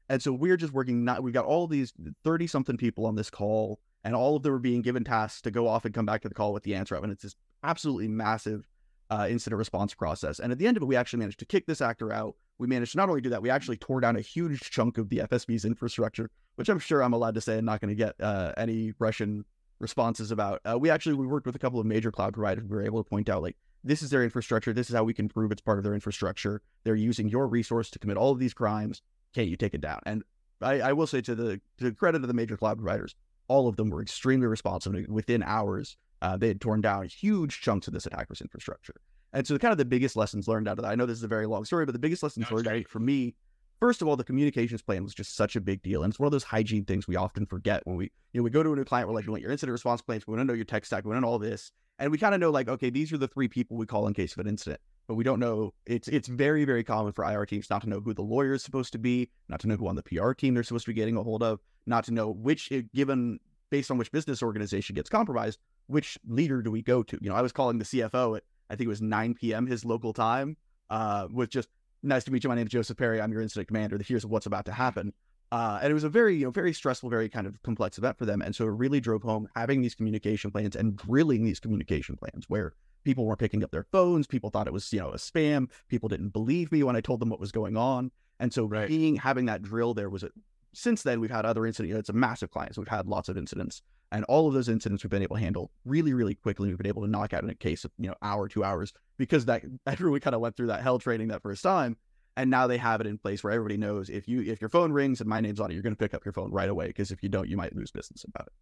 And 0.08 0.22
so 0.22 0.32
we're 0.32 0.56
just 0.56 0.72
working, 0.72 1.04
not, 1.04 1.24
we've 1.24 1.34
got 1.34 1.44
all 1.44 1.66
these 1.66 1.92
30 2.22 2.46
something 2.46 2.76
people 2.76 3.06
on 3.06 3.16
this 3.16 3.28
call, 3.28 3.80
and 4.04 4.14
all 4.14 4.36
of 4.36 4.44
them 4.44 4.54
are 4.54 4.60
being 4.60 4.82
given 4.82 5.02
tasks 5.02 5.40
to 5.42 5.50
go 5.50 5.66
off 5.66 5.84
and 5.84 5.92
come 5.92 6.06
back 6.06 6.22
to 6.22 6.28
the 6.28 6.34
call 6.34 6.52
with 6.52 6.62
the 6.62 6.76
answer 6.76 6.94
of. 6.94 7.02
And 7.02 7.12
it's 7.12 7.24
this 7.24 7.34
absolutely 7.66 8.08
massive 8.08 8.66
uh, 9.10 9.26
incident 9.28 9.58
response 9.58 9.94
process. 9.94 10.38
And 10.38 10.52
at 10.52 10.58
the 10.58 10.66
end 10.66 10.76
of 10.76 10.82
it, 10.82 10.86
we 10.86 10.96
actually 10.96 11.20
managed 11.20 11.38
to 11.40 11.46
kick 11.46 11.66
this 11.66 11.80
actor 11.80 12.12
out. 12.12 12.34
We 12.58 12.66
managed 12.66 12.92
to 12.92 12.98
not 12.98 13.08
only 13.08 13.20
do 13.20 13.30
that, 13.30 13.42
we 13.42 13.50
actually 13.50 13.76
tore 13.76 14.00
down 14.00 14.16
a 14.16 14.20
huge 14.20 14.60
chunk 14.70 14.98
of 14.98 15.08
the 15.08 15.18
FSB's 15.18 15.64
infrastructure, 15.64 16.30
which 16.56 16.68
I'm 16.68 16.78
sure 16.78 17.02
I'm 17.02 17.12
allowed 17.12 17.34
to 17.34 17.40
say 17.40 17.58
I'm 17.58 17.64
not 17.64 17.80
going 17.80 17.90
to 17.90 17.94
get 17.94 18.14
uh, 18.20 18.52
any 18.56 18.92
Russian 18.98 19.44
responses 19.78 20.30
about. 20.30 20.60
Uh, 20.64 20.78
we 20.78 20.90
actually 20.90 21.14
we 21.14 21.26
worked 21.26 21.46
with 21.46 21.54
a 21.54 21.58
couple 21.58 21.78
of 21.78 21.86
major 21.86 22.10
cloud 22.10 22.34
providers. 22.34 22.64
We 22.64 22.76
were 22.76 22.84
able 22.84 23.02
to 23.02 23.08
point 23.08 23.28
out 23.28 23.42
like 23.42 23.56
this 23.84 24.02
is 24.02 24.10
their 24.10 24.24
infrastructure. 24.24 24.72
This 24.72 24.88
is 24.88 24.96
how 24.96 25.04
we 25.04 25.14
can 25.14 25.28
prove 25.28 25.52
it's 25.52 25.60
part 25.60 25.78
of 25.78 25.84
their 25.84 25.94
infrastructure. 25.94 26.62
They're 26.84 26.94
using 26.94 27.28
your 27.28 27.46
resource 27.46 27.90
to 27.90 27.98
commit 27.98 28.16
all 28.16 28.32
of 28.32 28.38
these 28.38 28.54
crimes. 28.54 29.02
Can't 29.34 29.48
you 29.48 29.56
take 29.56 29.74
it 29.74 29.80
down? 29.80 30.00
And 30.06 30.24
I, 30.60 30.80
I 30.80 30.92
will 30.94 31.06
say 31.06 31.20
to 31.20 31.34
the 31.34 31.60
to 31.78 31.84
the 31.84 31.92
credit 31.92 32.22
of 32.22 32.28
the 32.28 32.34
major 32.34 32.56
cloud 32.56 32.78
providers, 32.78 33.14
all 33.48 33.68
of 33.68 33.76
them 33.76 33.90
were 33.90 34.02
extremely 34.02 34.46
responsive. 34.46 34.94
Within 35.08 35.42
hours, 35.42 35.96
uh, 36.22 36.36
they 36.36 36.48
had 36.48 36.60
torn 36.60 36.80
down 36.80 37.06
huge 37.06 37.60
chunks 37.60 37.86
of 37.86 37.94
this 37.94 38.06
attacker's 38.06 38.40
infrastructure. 38.40 38.94
And 39.32 39.46
so, 39.46 39.58
kind 39.58 39.72
of 39.72 39.78
the 39.78 39.84
biggest 39.84 40.16
lessons 40.16 40.48
learned 40.48 40.68
out 40.68 40.78
of 40.78 40.84
that. 40.84 40.90
I 40.90 40.94
know 40.94 41.06
this 41.06 41.18
is 41.18 41.24
a 41.24 41.28
very 41.28 41.46
long 41.46 41.64
story, 41.64 41.84
but 41.84 41.92
the 41.92 41.98
biggest 41.98 42.22
lessons 42.22 42.50
learned 42.50 42.68
out 42.68 42.88
for 42.88 43.00
me, 43.00 43.34
first 43.80 44.00
of 44.00 44.08
all, 44.08 44.16
the 44.16 44.24
communications 44.24 44.82
plan 44.82 45.04
was 45.04 45.14
just 45.14 45.36
such 45.36 45.56
a 45.56 45.60
big 45.60 45.82
deal, 45.82 46.02
and 46.02 46.12
it's 46.12 46.18
one 46.18 46.26
of 46.26 46.32
those 46.32 46.44
hygiene 46.44 46.84
things 46.84 47.06
we 47.06 47.16
often 47.16 47.44
forget 47.44 47.82
when 47.86 47.96
we, 47.96 48.04
you 48.32 48.40
know, 48.40 48.42
we 48.42 48.50
go 48.50 48.62
to 48.62 48.72
a 48.72 48.76
new 48.76 48.84
client. 48.84 49.08
We're 49.08 49.14
like, 49.14 49.26
we 49.26 49.30
want 49.30 49.42
your 49.42 49.52
incident 49.52 49.72
response 49.72 50.00
plans. 50.00 50.26
We 50.26 50.32
want 50.32 50.40
to 50.40 50.44
know 50.44 50.56
your 50.56 50.64
tech 50.64 50.86
stack. 50.86 51.04
We 51.04 51.08
want 51.08 51.18
to 51.18 51.20
know 51.22 51.28
all 51.28 51.38
this, 51.38 51.72
and 51.98 52.10
we 52.10 52.18
kind 52.18 52.34
of 52.34 52.40
know 52.40 52.50
like, 52.50 52.68
okay, 52.68 52.90
these 52.90 53.12
are 53.12 53.18
the 53.18 53.28
three 53.28 53.48
people 53.48 53.76
we 53.76 53.86
call 53.86 54.06
in 54.06 54.14
case 54.14 54.32
of 54.32 54.38
an 54.38 54.48
incident. 54.48 54.80
But 55.08 55.14
we 55.14 55.24
don't 55.24 55.38
know. 55.38 55.72
It's 55.84 56.08
it's 56.08 56.28
very 56.28 56.64
very 56.64 56.82
common 56.82 57.12
for 57.12 57.24
IR 57.24 57.46
teams 57.46 57.70
not 57.70 57.82
to 57.82 57.88
know 57.88 58.00
who 58.00 58.14
the 58.14 58.22
lawyer 58.22 58.54
is 58.54 58.62
supposed 58.62 58.92
to 58.92 58.98
be, 58.98 59.30
not 59.48 59.60
to 59.60 59.68
know 59.68 59.76
who 59.76 59.86
on 59.86 59.96
the 59.96 60.02
PR 60.02 60.32
team 60.32 60.54
they're 60.54 60.62
supposed 60.62 60.86
to 60.86 60.90
be 60.90 60.94
getting 60.94 61.16
a 61.16 61.22
hold 61.22 61.42
of, 61.42 61.60
not 61.86 62.04
to 62.04 62.12
know 62.12 62.30
which 62.30 62.72
given 62.94 63.38
based 63.70 63.90
on 63.90 63.98
which 63.98 64.12
business 64.12 64.42
organization 64.42 64.94
gets 64.94 65.08
compromised, 65.08 65.58
which 65.86 66.18
leader 66.26 66.62
do 66.62 66.70
we 66.70 66.82
go 66.82 67.02
to? 67.02 67.18
You 67.20 67.30
know, 67.30 67.36
I 67.36 67.42
was 67.42 67.52
calling 67.52 67.78
the 67.78 67.84
CFO 67.84 68.36
at 68.36 68.42
I 68.68 68.74
think 68.74 68.86
it 68.86 68.88
was 68.88 69.02
9 69.02 69.34
p.m. 69.34 69.66
his 69.66 69.84
local 69.84 70.12
time, 70.12 70.56
uh, 70.90 71.28
with 71.30 71.50
just 71.50 71.68
nice 72.02 72.24
to 72.24 72.32
meet 72.32 72.44
you. 72.44 72.48
My 72.48 72.56
name 72.56 72.66
is 72.66 72.72
Joseph 72.72 72.96
Perry. 72.96 73.20
I'm 73.20 73.32
your 73.32 73.42
incident 73.42 73.68
commander. 73.68 73.98
Here's 74.04 74.26
what's 74.26 74.46
about 74.46 74.64
to 74.66 74.72
happen. 74.72 75.12
Uh, 75.52 75.78
and 75.80 75.90
it 75.90 75.94
was 75.94 76.04
a 76.04 76.08
very, 76.08 76.36
you 76.36 76.44
know, 76.44 76.50
very 76.50 76.72
stressful, 76.72 77.08
very 77.08 77.28
kind 77.28 77.46
of 77.46 77.62
complex 77.62 77.98
event 77.98 78.18
for 78.18 78.24
them. 78.24 78.42
And 78.42 78.54
so 78.54 78.64
it 78.64 78.70
really 78.70 79.00
drove 79.00 79.22
home 79.22 79.48
having 79.54 79.80
these 79.80 79.94
communication 79.94 80.50
plans 80.50 80.74
and 80.74 80.96
drilling 80.96 81.44
these 81.44 81.60
communication 81.60 82.16
plans 82.16 82.46
where 82.48 82.72
people 83.04 83.24
weren't 83.24 83.38
picking 83.38 83.62
up 83.62 83.70
their 83.70 83.86
phones. 83.92 84.26
People 84.26 84.50
thought 84.50 84.66
it 84.66 84.72
was, 84.72 84.92
you 84.92 84.98
know, 84.98 85.10
a 85.10 85.16
spam. 85.16 85.70
People 85.88 86.08
didn't 86.08 86.30
believe 86.30 86.72
me 86.72 86.82
when 86.82 86.96
I 86.96 87.00
told 87.00 87.20
them 87.20 87.28
what 87.28 87.38
was 87.38 87.52
going 87.52 87.76
on. 87.76 88.10
And 88.40 88.52
so 88.52 88.64
right. 88.64 88.88
being 88.88 89.16
having 89.16 89.46
that 89.46 89.62
drill 89.62 89.94
there 89.94 90.10
was 90.10 90.24
a, 90.24 90.30
since 90.74 91.04
then 91.04 91.20
we've 91.20 91.30
had 91.30 91.46
other 91.46 91.64
incidents. 91.64 91.88
You 91.88 91.94
know, 91.94 92.00
it's 92.00 92.08
a 92.08 92.14
massive 92.14 92.50
client, 92.50 92.74
so 92.74 92.80
we've 92.80 92.88
had 92.88 93.06
lots 93.06 93.28
of 93.28 93.38
incidents. 93.38 93.82
And 94.12 94.24
all 94.24 94.46
of 94.46 94.54
those 94.54 94.68
incidents 94.68 95.02
we've 95.02 95.10
been 95.10 95.22
able 95.22 95.36
to 95.36 95.42
handle 95.42 95.70
really, 95.84 96.12
really 96.12 96.34
quickly. 96.34 96.68
We've 96.68 96.78
been 96.78 96.86
able 96.86 97.02
to 97.02 97.10
knock 97.10 97.32
out 97.34 97.42
in 97.42 97.50
a 97.50 97.54
case 97.54 97.84
of, 97.84 97.90
you 97.98 98.08
know, 98.08 98.14
hour, 98.22 98.48
two 98.48 98.62
hours, 98.62 98.92
because 99.18 99.46
that 99.46 99.62
everyone 99.86 100.20
kind 100.20 100.34
of 100.34 100.40
went 100.40 100.56
through 100.56 100.68
that 100.68 100.82
hell 100.82 100.98
training 100.98 101.28
that 101.28 101.42
first 101.42 101.62
time. 101.62 101.96
And 102.36 102.50
now 102.50 102.66
they 102.66 102.76
have 102.76 103.00
it 103.00 103.06
in 103.06 103.16
place 103.16 103.42
where 103.42 103.52
everybody 103.52 103.78
knows 103.78 104.10
if 104.10 104.28
you 104.28 104.42
if 104.42 104.60
your 104.60 104.68
phone 104.68 104.92
rings 104.92 105.20
and 105.20 105.28
my 105.28 105.40
name's 105.40 105.58
on 105.58 105.70
it, 105.70 105.74
you're 105.74 105.82
going 105.82 105.94
to 105.94 105.98
pick 105.98 106.12
up 106.12 106.24
your 106.24 106.34
phone 106.34 106.52
right 106.52 106.68
away. 106.68 106.86
Because 106.88 107.10
if 107.10 107.22
you 107.22 107.30
don't, 107.30 107.48
you 107.48 107.56
might 107.56 107.74
lose 107.74 107.90
business 107.90 108.24
about 108.24 108.46
it. 108.46 108.52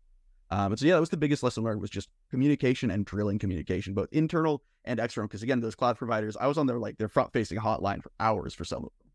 Um, 0.50 0.72
and 0.72 0.78
so 0.78 0.86
yeah, 0.86 0.94
that 0.94 1.00
was 1.00 1.10
the 1.10 1.16
biggest 1.16 1.42
lesson 1.42 1.64
learned 1.64 1.80
was 1.80 1.90
just 1.90 2.08
communication 2.30 2.90
and 2.90 3.04
drilling 3.04 3.38
communication, 3.38 3.94
both 3.94 4.08
internal 4.12 4.62
and 4.84 5.00
external. 5.00 5.26
Because 5.26 5.42
again, 5.42 5.60
those 5.60 5.74
cloud 5.74 5.96
providers, 5.96 6.36
I 6.36 6.46
was 6.46 6.58
on 6.58 6.66
their 6.66 6.78
like 6.78 6.98
their 6.98 7.08
front 7.08 7.32
facing 7.32 7.58
hotline 7.58 8.02
for 8.02 8.12
hours 8.20 8.54
for 8.54 8.64
some 8.64 8.84
of 8.84 8.90
them. 8.98 9.10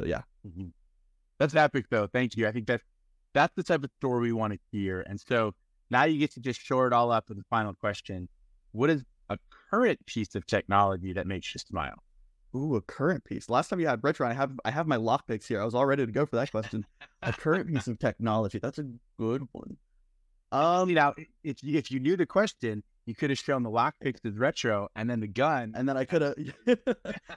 So 0.00 0.06
yeah, 0.06 0.22
mm-hmm. 0.46 0.68
that's 1.38 1.54
epic 1.54 1.86
though. 1.90 2.06
Thank 2.06 2.36
you. 2.36 2.48
I 2.48 2.52
think 2.52 2.66
that 2.66 2.80
that's 3.36 3.54
the 3.54 3.62
type 3.62 3.84
of 3.84 3.90
story 3.98 4.22
we 4.22 4.32
want 4.32 4.54
to 4.54 4.58
hear. 4.72 5.02
And 5.02 5.20
so 5.20 5.54
now 5.90 6.04
you 6.04 6.18
get 6.18 6.32
to 6.32 6.40
just 6.40 6.60
shore 6.60 6.86
it 6.86 6.92
all 6.94 7.12
up 7.12 7.28
with 7.28 7.36
the 7.36 7.44
final 7.50 7.74
question. 7.74 8.28
What 8.72 8.88
is 8.88 9.04
a 9.28 9.38
current 9.70 10.04
piece 10.06 10.34
of 10.34 10.46
technology 10.46 11.12
that 11.12 11.26
makes 11.26 11.54
you 11.54 11.58
smile? 11.58 12.02
Ooh, 12.54 12.76
a 12.76 12.80
current 12.80 13.24
piece. 13.24 13.50
Last 13.50 13.68
time 13.68 13.78
you 13.80 13.88
had 13.88 14.02
retro, 14.02 14.26
I 14.26 14.32
have 14.32 14.52
I 14.64 14.70
have 14.70 14.86
my 14.86 14.96
lockpicks 14.96 15.46
here. 15.46 15.60
I 15.60 15.66
was 15.66 15.74
all 15.74 15.84
ready 15.84 16.06
to 16.06 16.12
go 16.12 16.24
for 16.24 16.36
that 16.36 16.50
question. 16.50 16.86
a 17.22 17.32
current 17.32 17.68
piece 17.68 17.86
of 17.86 17.98
technology. 17.98 18.58
That's 18.58 18.78
a 18.78 18.86
good 19.18 19.46
one. 19.52 19.76
Um, 20.50 20.94
now, 20.94 21.12
if 21.44 21.58
if 21.62 21.90
you 21.90 22.00
knew 22.00 22.16
the 22.16 22.24
question, 22.24 22.82
you 23.04 23.14
could 23.14 23.28
have 23.28 23.38
shown 23.38 23.62
the 23.62 23.70
lockpicks 23.70 24.24
as 24.24 24.38
retro, 24.38 24.88
and 24.96 25.10
then 25.10 25.20
the 25.20 25.26
gun, 25.26 25.74
and 25.76 25.86
then 25.86 25.98
I 25.98 26.06
could 26.06 26.22
have 26.22 26.34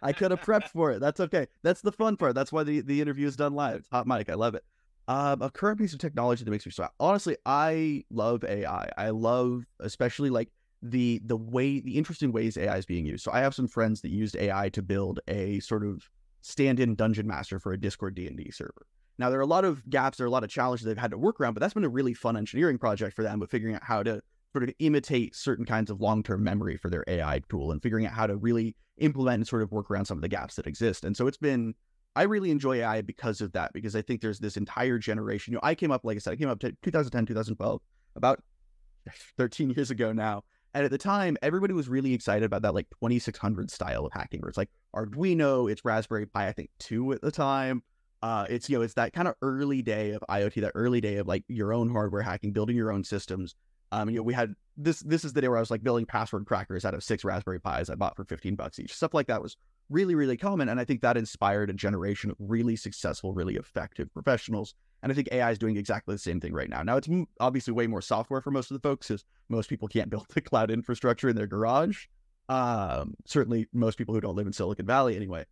I 0.02 0.14
could 0.14 0.32
have 0.32 0.42
prepped 0.42 0.70
for 0.70 0.92
it. 0.92 1.02
That's 1.02 1.20
okay. 1.20 1.48
That's 1.64 1.82
the 1.82 1.92
fun 1.92 2.16
part. 2.16 2.36
That's 2.36 2.54
why 2.54 2.64
the 2.64 2.80
the 2.80 3.02
interview 3.02 3.28
is 3.28 3.36
done 3.36 3.54
live. 3.54 3.80
It's 3.80 3.90
hot 3.90 4.08
mic. 4.08 4.30
I 4.30 4.36
love 4.36 4.56
it. 4.56 4.64
Um, 5.10 5.42
a 5.42 5.50
current 5.50 5.80
piece 5.80 5.92
of 5.92 5.98
technology 5.98 6.44
that 6.44 6.52
makes 6.52 6.68
me 6.68 6.72
smile. 6.72 6.94
Honestly, 7.00 7.36
I 7.44 8.04
love 8.12 8.44
AI. 8.44 8.92
I 8.96 9.10
love 9.10 9.66
especially 9.80 10.30
like 10.30 10.50
the 10.84 11.20
the 11.26 11.36
way 11.36 11.80
the 11.80 11.98
interesting 11.98 12.32
ways 12.32 12.56
AI 12.58 12.78
is 12.78 12.86
being 12.86 13.08
used. 13.08 13.24
So 13.24 13.32
I 13.32 13.40
have 13.40 13.56
some 13.56 13.68
friends 13.68 14.02
that 14.02 14.12
used 14.12 14.36
AI 14.36 14.70
to 14.70 14.84
build 14.84 15.20
a 15.28 15.62
sort 15.62 15.84
of 15.84 16.08
stand-in 16.42 16.94
dungeon 16.94 17.26
master 17.26 17.60
for 17.60 17.74
a 17.74 17.80
Discord 17.80 18.14
D 18.14 18.28
and 18.28 18.38
D 18.38 18.52
server. 18.52 18.86
Now 19.18 19.32
there 19.32 19.40
are 19.40 19.42
a 19.42 19.48
lot 19.48 19.66
of 19.66 19.90
gaps, 19.90 20.20
there 20.20 20.26
are 20.26 20.28
a 20.28 20.32
lot 20.32 20.44
of 20.44 20.52
challenges 20.52 20.86
they've 20.86 20.96
had 20.96 21.10
to 21.10 21.18
work 21.18 21.42
around, 21.42 21.56
but 21.56 21.62
that's 21.62 21.74
been 21.74 21.84
a 21.84 21.90
really 21.90 22.14
fun 22.14 22.38
engineering 22.38 22.78
project 22.78 23.16
for 23.16 23.24
them. 23.24 23.40
But 23.40 23.50
figuring 23.50 23.74
out 23.74 23.84
how 23.84 24.04
to 24.04 24.22
sort 24.54 24.64
of 24.64 24.76
imitate 24.78 25.36
certain 25.36 25.66
kinds 25.66 25.90
of 25.90 26.02
long-term 26.02 26.44
memory 26.44 26.78
for 26.78 26.92
their 26.92 27.04
AI 27.08 27.42
tool 27.50 27.72
and 27.72 27.82
figuring 27.82 28.06
out 28.06 28.14
how 28.14 28.28
to 28.28 28.38
really 28.38 28.76
implement 29.00 29.38
and 29.38 29.48
sort 29.48 29.64
of 29.64 29.72
work 29.72 29.90
around 29.90 30.06
some 30.06 30.20
of 30.20 30.22
the 30.22 30.30
gaps 30.30 30.56
that 30.56 30.68
exist. 30.68 31.04
And 31.04 31.18
so 31.18 31.26
it's 31.26 31.38
been 31.38 31.74
I 32.16 32.24
really 32.24 32.52
enjoy 32.52 32.78
AI 32.78 33.02
because 33.02 33.42
of 33.42 33.52
that, 33.54 33.72
because 33.74 33.96
I 33.96 34.02
think 34.02 34.22
there's 34.22 34.40
this 34.40 34.58
entire 34.58 34.98
generation. 34.98 35.54
You 35.54 35.56
know, 35.56 35.62
I 35.64 35.76
came 35.76 35.92
up, 35.92 36.04
like 36.04 36.16
I 36.16 36.20
said, 36.20 36.34
I 36.34 36.36
came 36.36 36.50
up 36.50 36.60
to 36.60 36.72
2010, 36.82 37.26
2012, 37.26 37.82
about 38.16 38.42
13 39.38 39.72
years 39.72 39.92
ago 39.92 40.12
now. 40.12 40.44
And 40.74 40.86
at 40.86 40.92
the 40.92 40.98
time, 40.98 41.36
everybody 41.42 41.74
was 41.74 41.90
really 41.90 42.14
excited 42.14 42.44
about 42.44 42.62
that 42.62 42.76
like 42.76 42.90
2600 42.92 43.72
style 43.72 44.06
of 44.06 44.14
hacking, 44.14 44.42
where 44.42 44.50
it's 44.50 44.58
like 44.58 44.70
Arduino, 44.96 45.72
it's 45.72 45.84
Raspberry 45.84 46.28
Pi, 46.28 46.48
I 46.48 46.52
think 46.52 46.70
two 46.80 47.12
at 47.14 47.22
the 47.22 47.32
time. 47.32 47.84
Uh, 48.22 48.46
it's 48.50 48.70
you 48.70 48.78
know, 48.78 48.84
it's 48.84 48.94
that 48.96 49.14
kind 49.14 49.28
of 49.28 49.36
early 49.42 49.82
day 49.82 50.12
of 50.12 50.24
IoT, 50.30 50.62
that 50.62 50.74
early 50.76 51.02
day 51.02 51.16
of 51.16 51.28
like 51.28 51.44
your 51.48 51.74
own 51.74 51.90
hardware 51.90 52.22
hacking, 52.22 52.52
building 52.52 52.76
your 52.76 52.92
own 52.92 53.04
systems. 53.04 53.56
Um, 53.92 54.10
you 54.10 54.18
know, 54.18 54.24
we 54.24 54.34
had 54.34 54.56
this. 54.78 55.00
This 55.02 55.26
is 55.26 55.34
the 55.34 55.42
day 55.42 55.48
where 55.48 55.58
I 55.58 55.62
was 55.62 55.72
like 55.72 55.84
building 55.84 56.06
password 56.06 56.46
crackers 56.46 56.86
out 56.86 56.94
of 56.94 57.04
six 57.04 57.24
Raspberry 57.24 57.60
Pis 57.60 57.90
I 57.90 57.96
bought 57.96 58.16
for 58.16 58.24
15 58.24 58.56
bucks 58.56 58.80
each. 58.80 58.94
Stuff 58.94 59.14
like 59.14 59.28
that 59.28 59.42
was 59.42 59.58
really, 59.90 60.16
really 60.16 60.38
common, 60.38 60.70
and 60.70 60.80
I 60.80 60.86
think 60.86 61.02
that 61.02 61.18
inspired 61.18 61.70
a 61.70 61.74
generation 61.74 62.30
of 62.30 62.38
really 62.40 62.76
successful, 62.76 63.34
really 63.34 63.56
effective 63.56 64.14
professionals 64.14 64.76
and 65.02 65.12
I 65.12 65.16
think 65.16 65.30
AI 65.32 65.52
is 65.52 65.58
doing 65.58 65.78
exactly 65.78 66.16
the 66.16 66.20
same 66.20 66.40
thing 66.40 66.54
right 66.54 66.70
now. 66.70 66.84
Now, 66.84 66.98
it's 66.98 67.08
obviously 67.40 67.74
way 67.74 67.88
more 67.88 68.02
software 68.02 68.42
for 68.42 68.52
most 68.52 68.70
of 68.72 68.82
the 68.82 68.88
folks 68.88 69.08
because 69.08 69.24
most 69.48 69.70
people 69.70 69.88
can't 69.88 70.10
build 70.10 70.28
the 70.34 70.42
cloud 70.42 70.72
infrastructure 70.72 71.30
in 71.30 71.36
their 71.36 71.48
garage. 71.48 72.06
Um, 72.50 73.14
certainly, 73.26 73.68
most 73.74 73.98
people 73.98 74.14
who 74.14 74.22
don't 74.22 74.36
live 74.36 74.48
in 74.48 74.54
Silicon 74.54 74.86
Valley 74.86 75.16
anyway. 75.16 75.46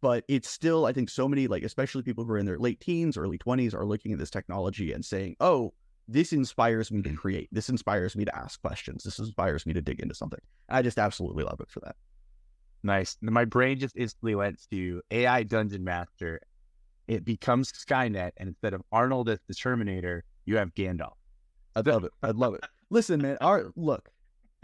But 0.00 0.24
it's 0.26 0.48
still, 0.48 0.86
I 0.86 0.92
think, 0.92 1.08
so 1.10 1.28
many, 1.28 1.46
like, 1.46 1.62
especially 1.62 2.02
people 2.02 2.24
who 2.24 2.32
are 2.32 2.38
in 2.38 2.46
their 2.46 2.58
late 2.58 2.80
teens, 2.80 3.16
early 3.16 3.38
20s, 3.38 3.72
are 3.72 3.84
looking 3.84 4.12
at 4.12 4.18
this 4.18 4.30
technology 4.30 4.92
and 4.92 5.04
saying, 5.04 5.36
oh, 5.38 5.72
this 6.12 6.32
inspires 6.32 6.90
me 6.90 7.02
to 7.02 7.08
mm-hmm. 7.08 7.16
create. 7.16 7.48
This 7.52 7.68
inspires 7.68 8.16
me 8.16 8.24
to 8.24 8.36
ask 8.36 8.60
questions. 8.60 9.04
This 9.04 9.18
inspires 9.18 9.66
me 9.66 9.72
to 9.72 9.82
dig 9.82 10.00
into 10.00 10.14
something. 10.14 10.40
I 10.68 10.82
just 10.82 10.98
absolutely 10.98 11.44
love 11.44 11.60
it 11.60 11.70
for 11.70 11.80
that. 11.80 11.96
Nice. 12.82 13.16
My 13.20 13.44
brain 13.44 13.78
just 13.78 13.96
instantly 13.96 14.34
went 14.34 14.60
to 14.70 15.02
AI 15.10 15.44
Dungeon 15.44 15.84
Master 15.84 16.40
it 17.08 17.24
becomes 17.24 17.72
Skynet, 17.72 18.32
and 18.36 18.48
instead 18.48 18.74
of 18.74 18.82
Arnold 18.92 19.28
as 19.28 19.38
the 19.48 19.54
Terminator, 19.54 20.24
you 20.44 20.56
have 20.56 20.74
Gandalf. 20.74 21.14
I 21.74 21.80
love 21.80 22.04
it. 22.04 22.12
I 22.22 22.30
love 22.30 22.54
it. 22.54 22.64
Listen, 22.90 23.20
man. 23.20 23.38
All 23.40 23.54
right, 23.54 23.66
look, 23.76 24.08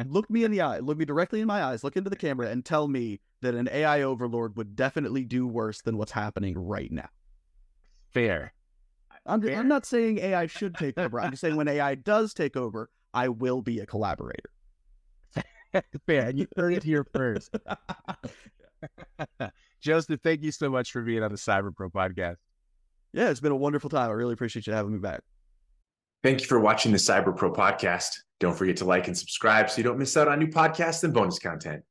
look 0.06 0.30
me 0.30 0.44
in 0.44 0.50
the 0.50 0.60
eye. 0.60 0.78
Look 0.78 0.98
me 0.98 1.04
directly 1.04 1.40
in 1.40 1.46
my 1.46 1.62
eyes. 1.62 1.82
Look 1.82 1.96
into 1.96 2.10
the 2.10 2.16
camera 2.16 2.48
and 2.48 2.64
tell 2.64 2.86
me 2.86 3.20
that 3.40 3.54
an 3.54 3.68
AI 3.72 4.02
overlord 4.02 4.56
would 4.56 4.76
definitely 4.76 5.24
do 5.24 5.46
worse 5.46 5.82
than 5.82 5.96
what's 5.96 6.12
happening 6.12 6.56
right 6.56 6.92
now. 6.92 7.08
Fair. 8.12 8.52
I'm, 9.28 9.42
Fair. 9.42 9.58
I'm 9.58 9.68
not 9.68 9.86
saying 9.86 10.18
AI 10.18 10.46
should 10.46 10.74
take 10.74 10.98
over. 10.98 11.20
I'm 11.20 11.30
just 11.30 11.42
saying 11.42 11.56
when 11.56 11.68
AI 11.68 11.94
does 11.94 12.34
take 12.34 12.56
over, 12.56 12.90
I 13.12 13.28
will 13.28 13.62
be 13.62 13.80
a 13.80 13.86
collaborator. 13.86 14.50
Fair. 16.06 16.28
And 16.28 16.38
you 16.38 16.46
heard 16.56 16.72
it 16.72 16.82
here 16.82 17.06
first. 17.14 17.54
Joseph, 19.80 20.20
thank 20.22 20.42
you 20.42 20.52
so 20.52 20.70
much 20.70 20.92
for 20.92 21.02
being 21.02 21.22
on 21.22 21.30
the 21.30 21.38
Cyber 21.38 21.74
Pro 21.74 21.90
podcast. 21.90 22.36
Yeah, 23.12 23.30
it's 23.30 23.40
been 23.40 23.52
a 23.52 23.56
wonderful 23.56 23.90
time. 23.90 24.10
I 24.10 24.12
really 24.12 24.34
appreciate 24.34 24.66
you 24.66 24.72
having 24.72 24.92
me 24.92 24.98
back. 24.98 25.20
Thank 26.22 26.40
you 26.40 26.46
for 26.46 26.58
watching 26.58 26.92
the 26.92 26.98
Cyber 26.98 27.36
Pro 27.36 27.52
podcast. 27.52 28.16
Don't 28.40 28.56
forget 28.56 28.76
to 28.78 28.84
like 28.84 29.08
and 29.08 29.16
subscribe 29.16 29.70
so 29.70 29.78
you 29.78 29.84
don't 29.84 29.98
miss 29.98 30.16
out 30.16 30.28
on 30.28 30.38
new 30.38 30.48
podcasts 30.48 31.04
and 31.04 31.14
bonus 31.14 31.38
content. 31.38 31.82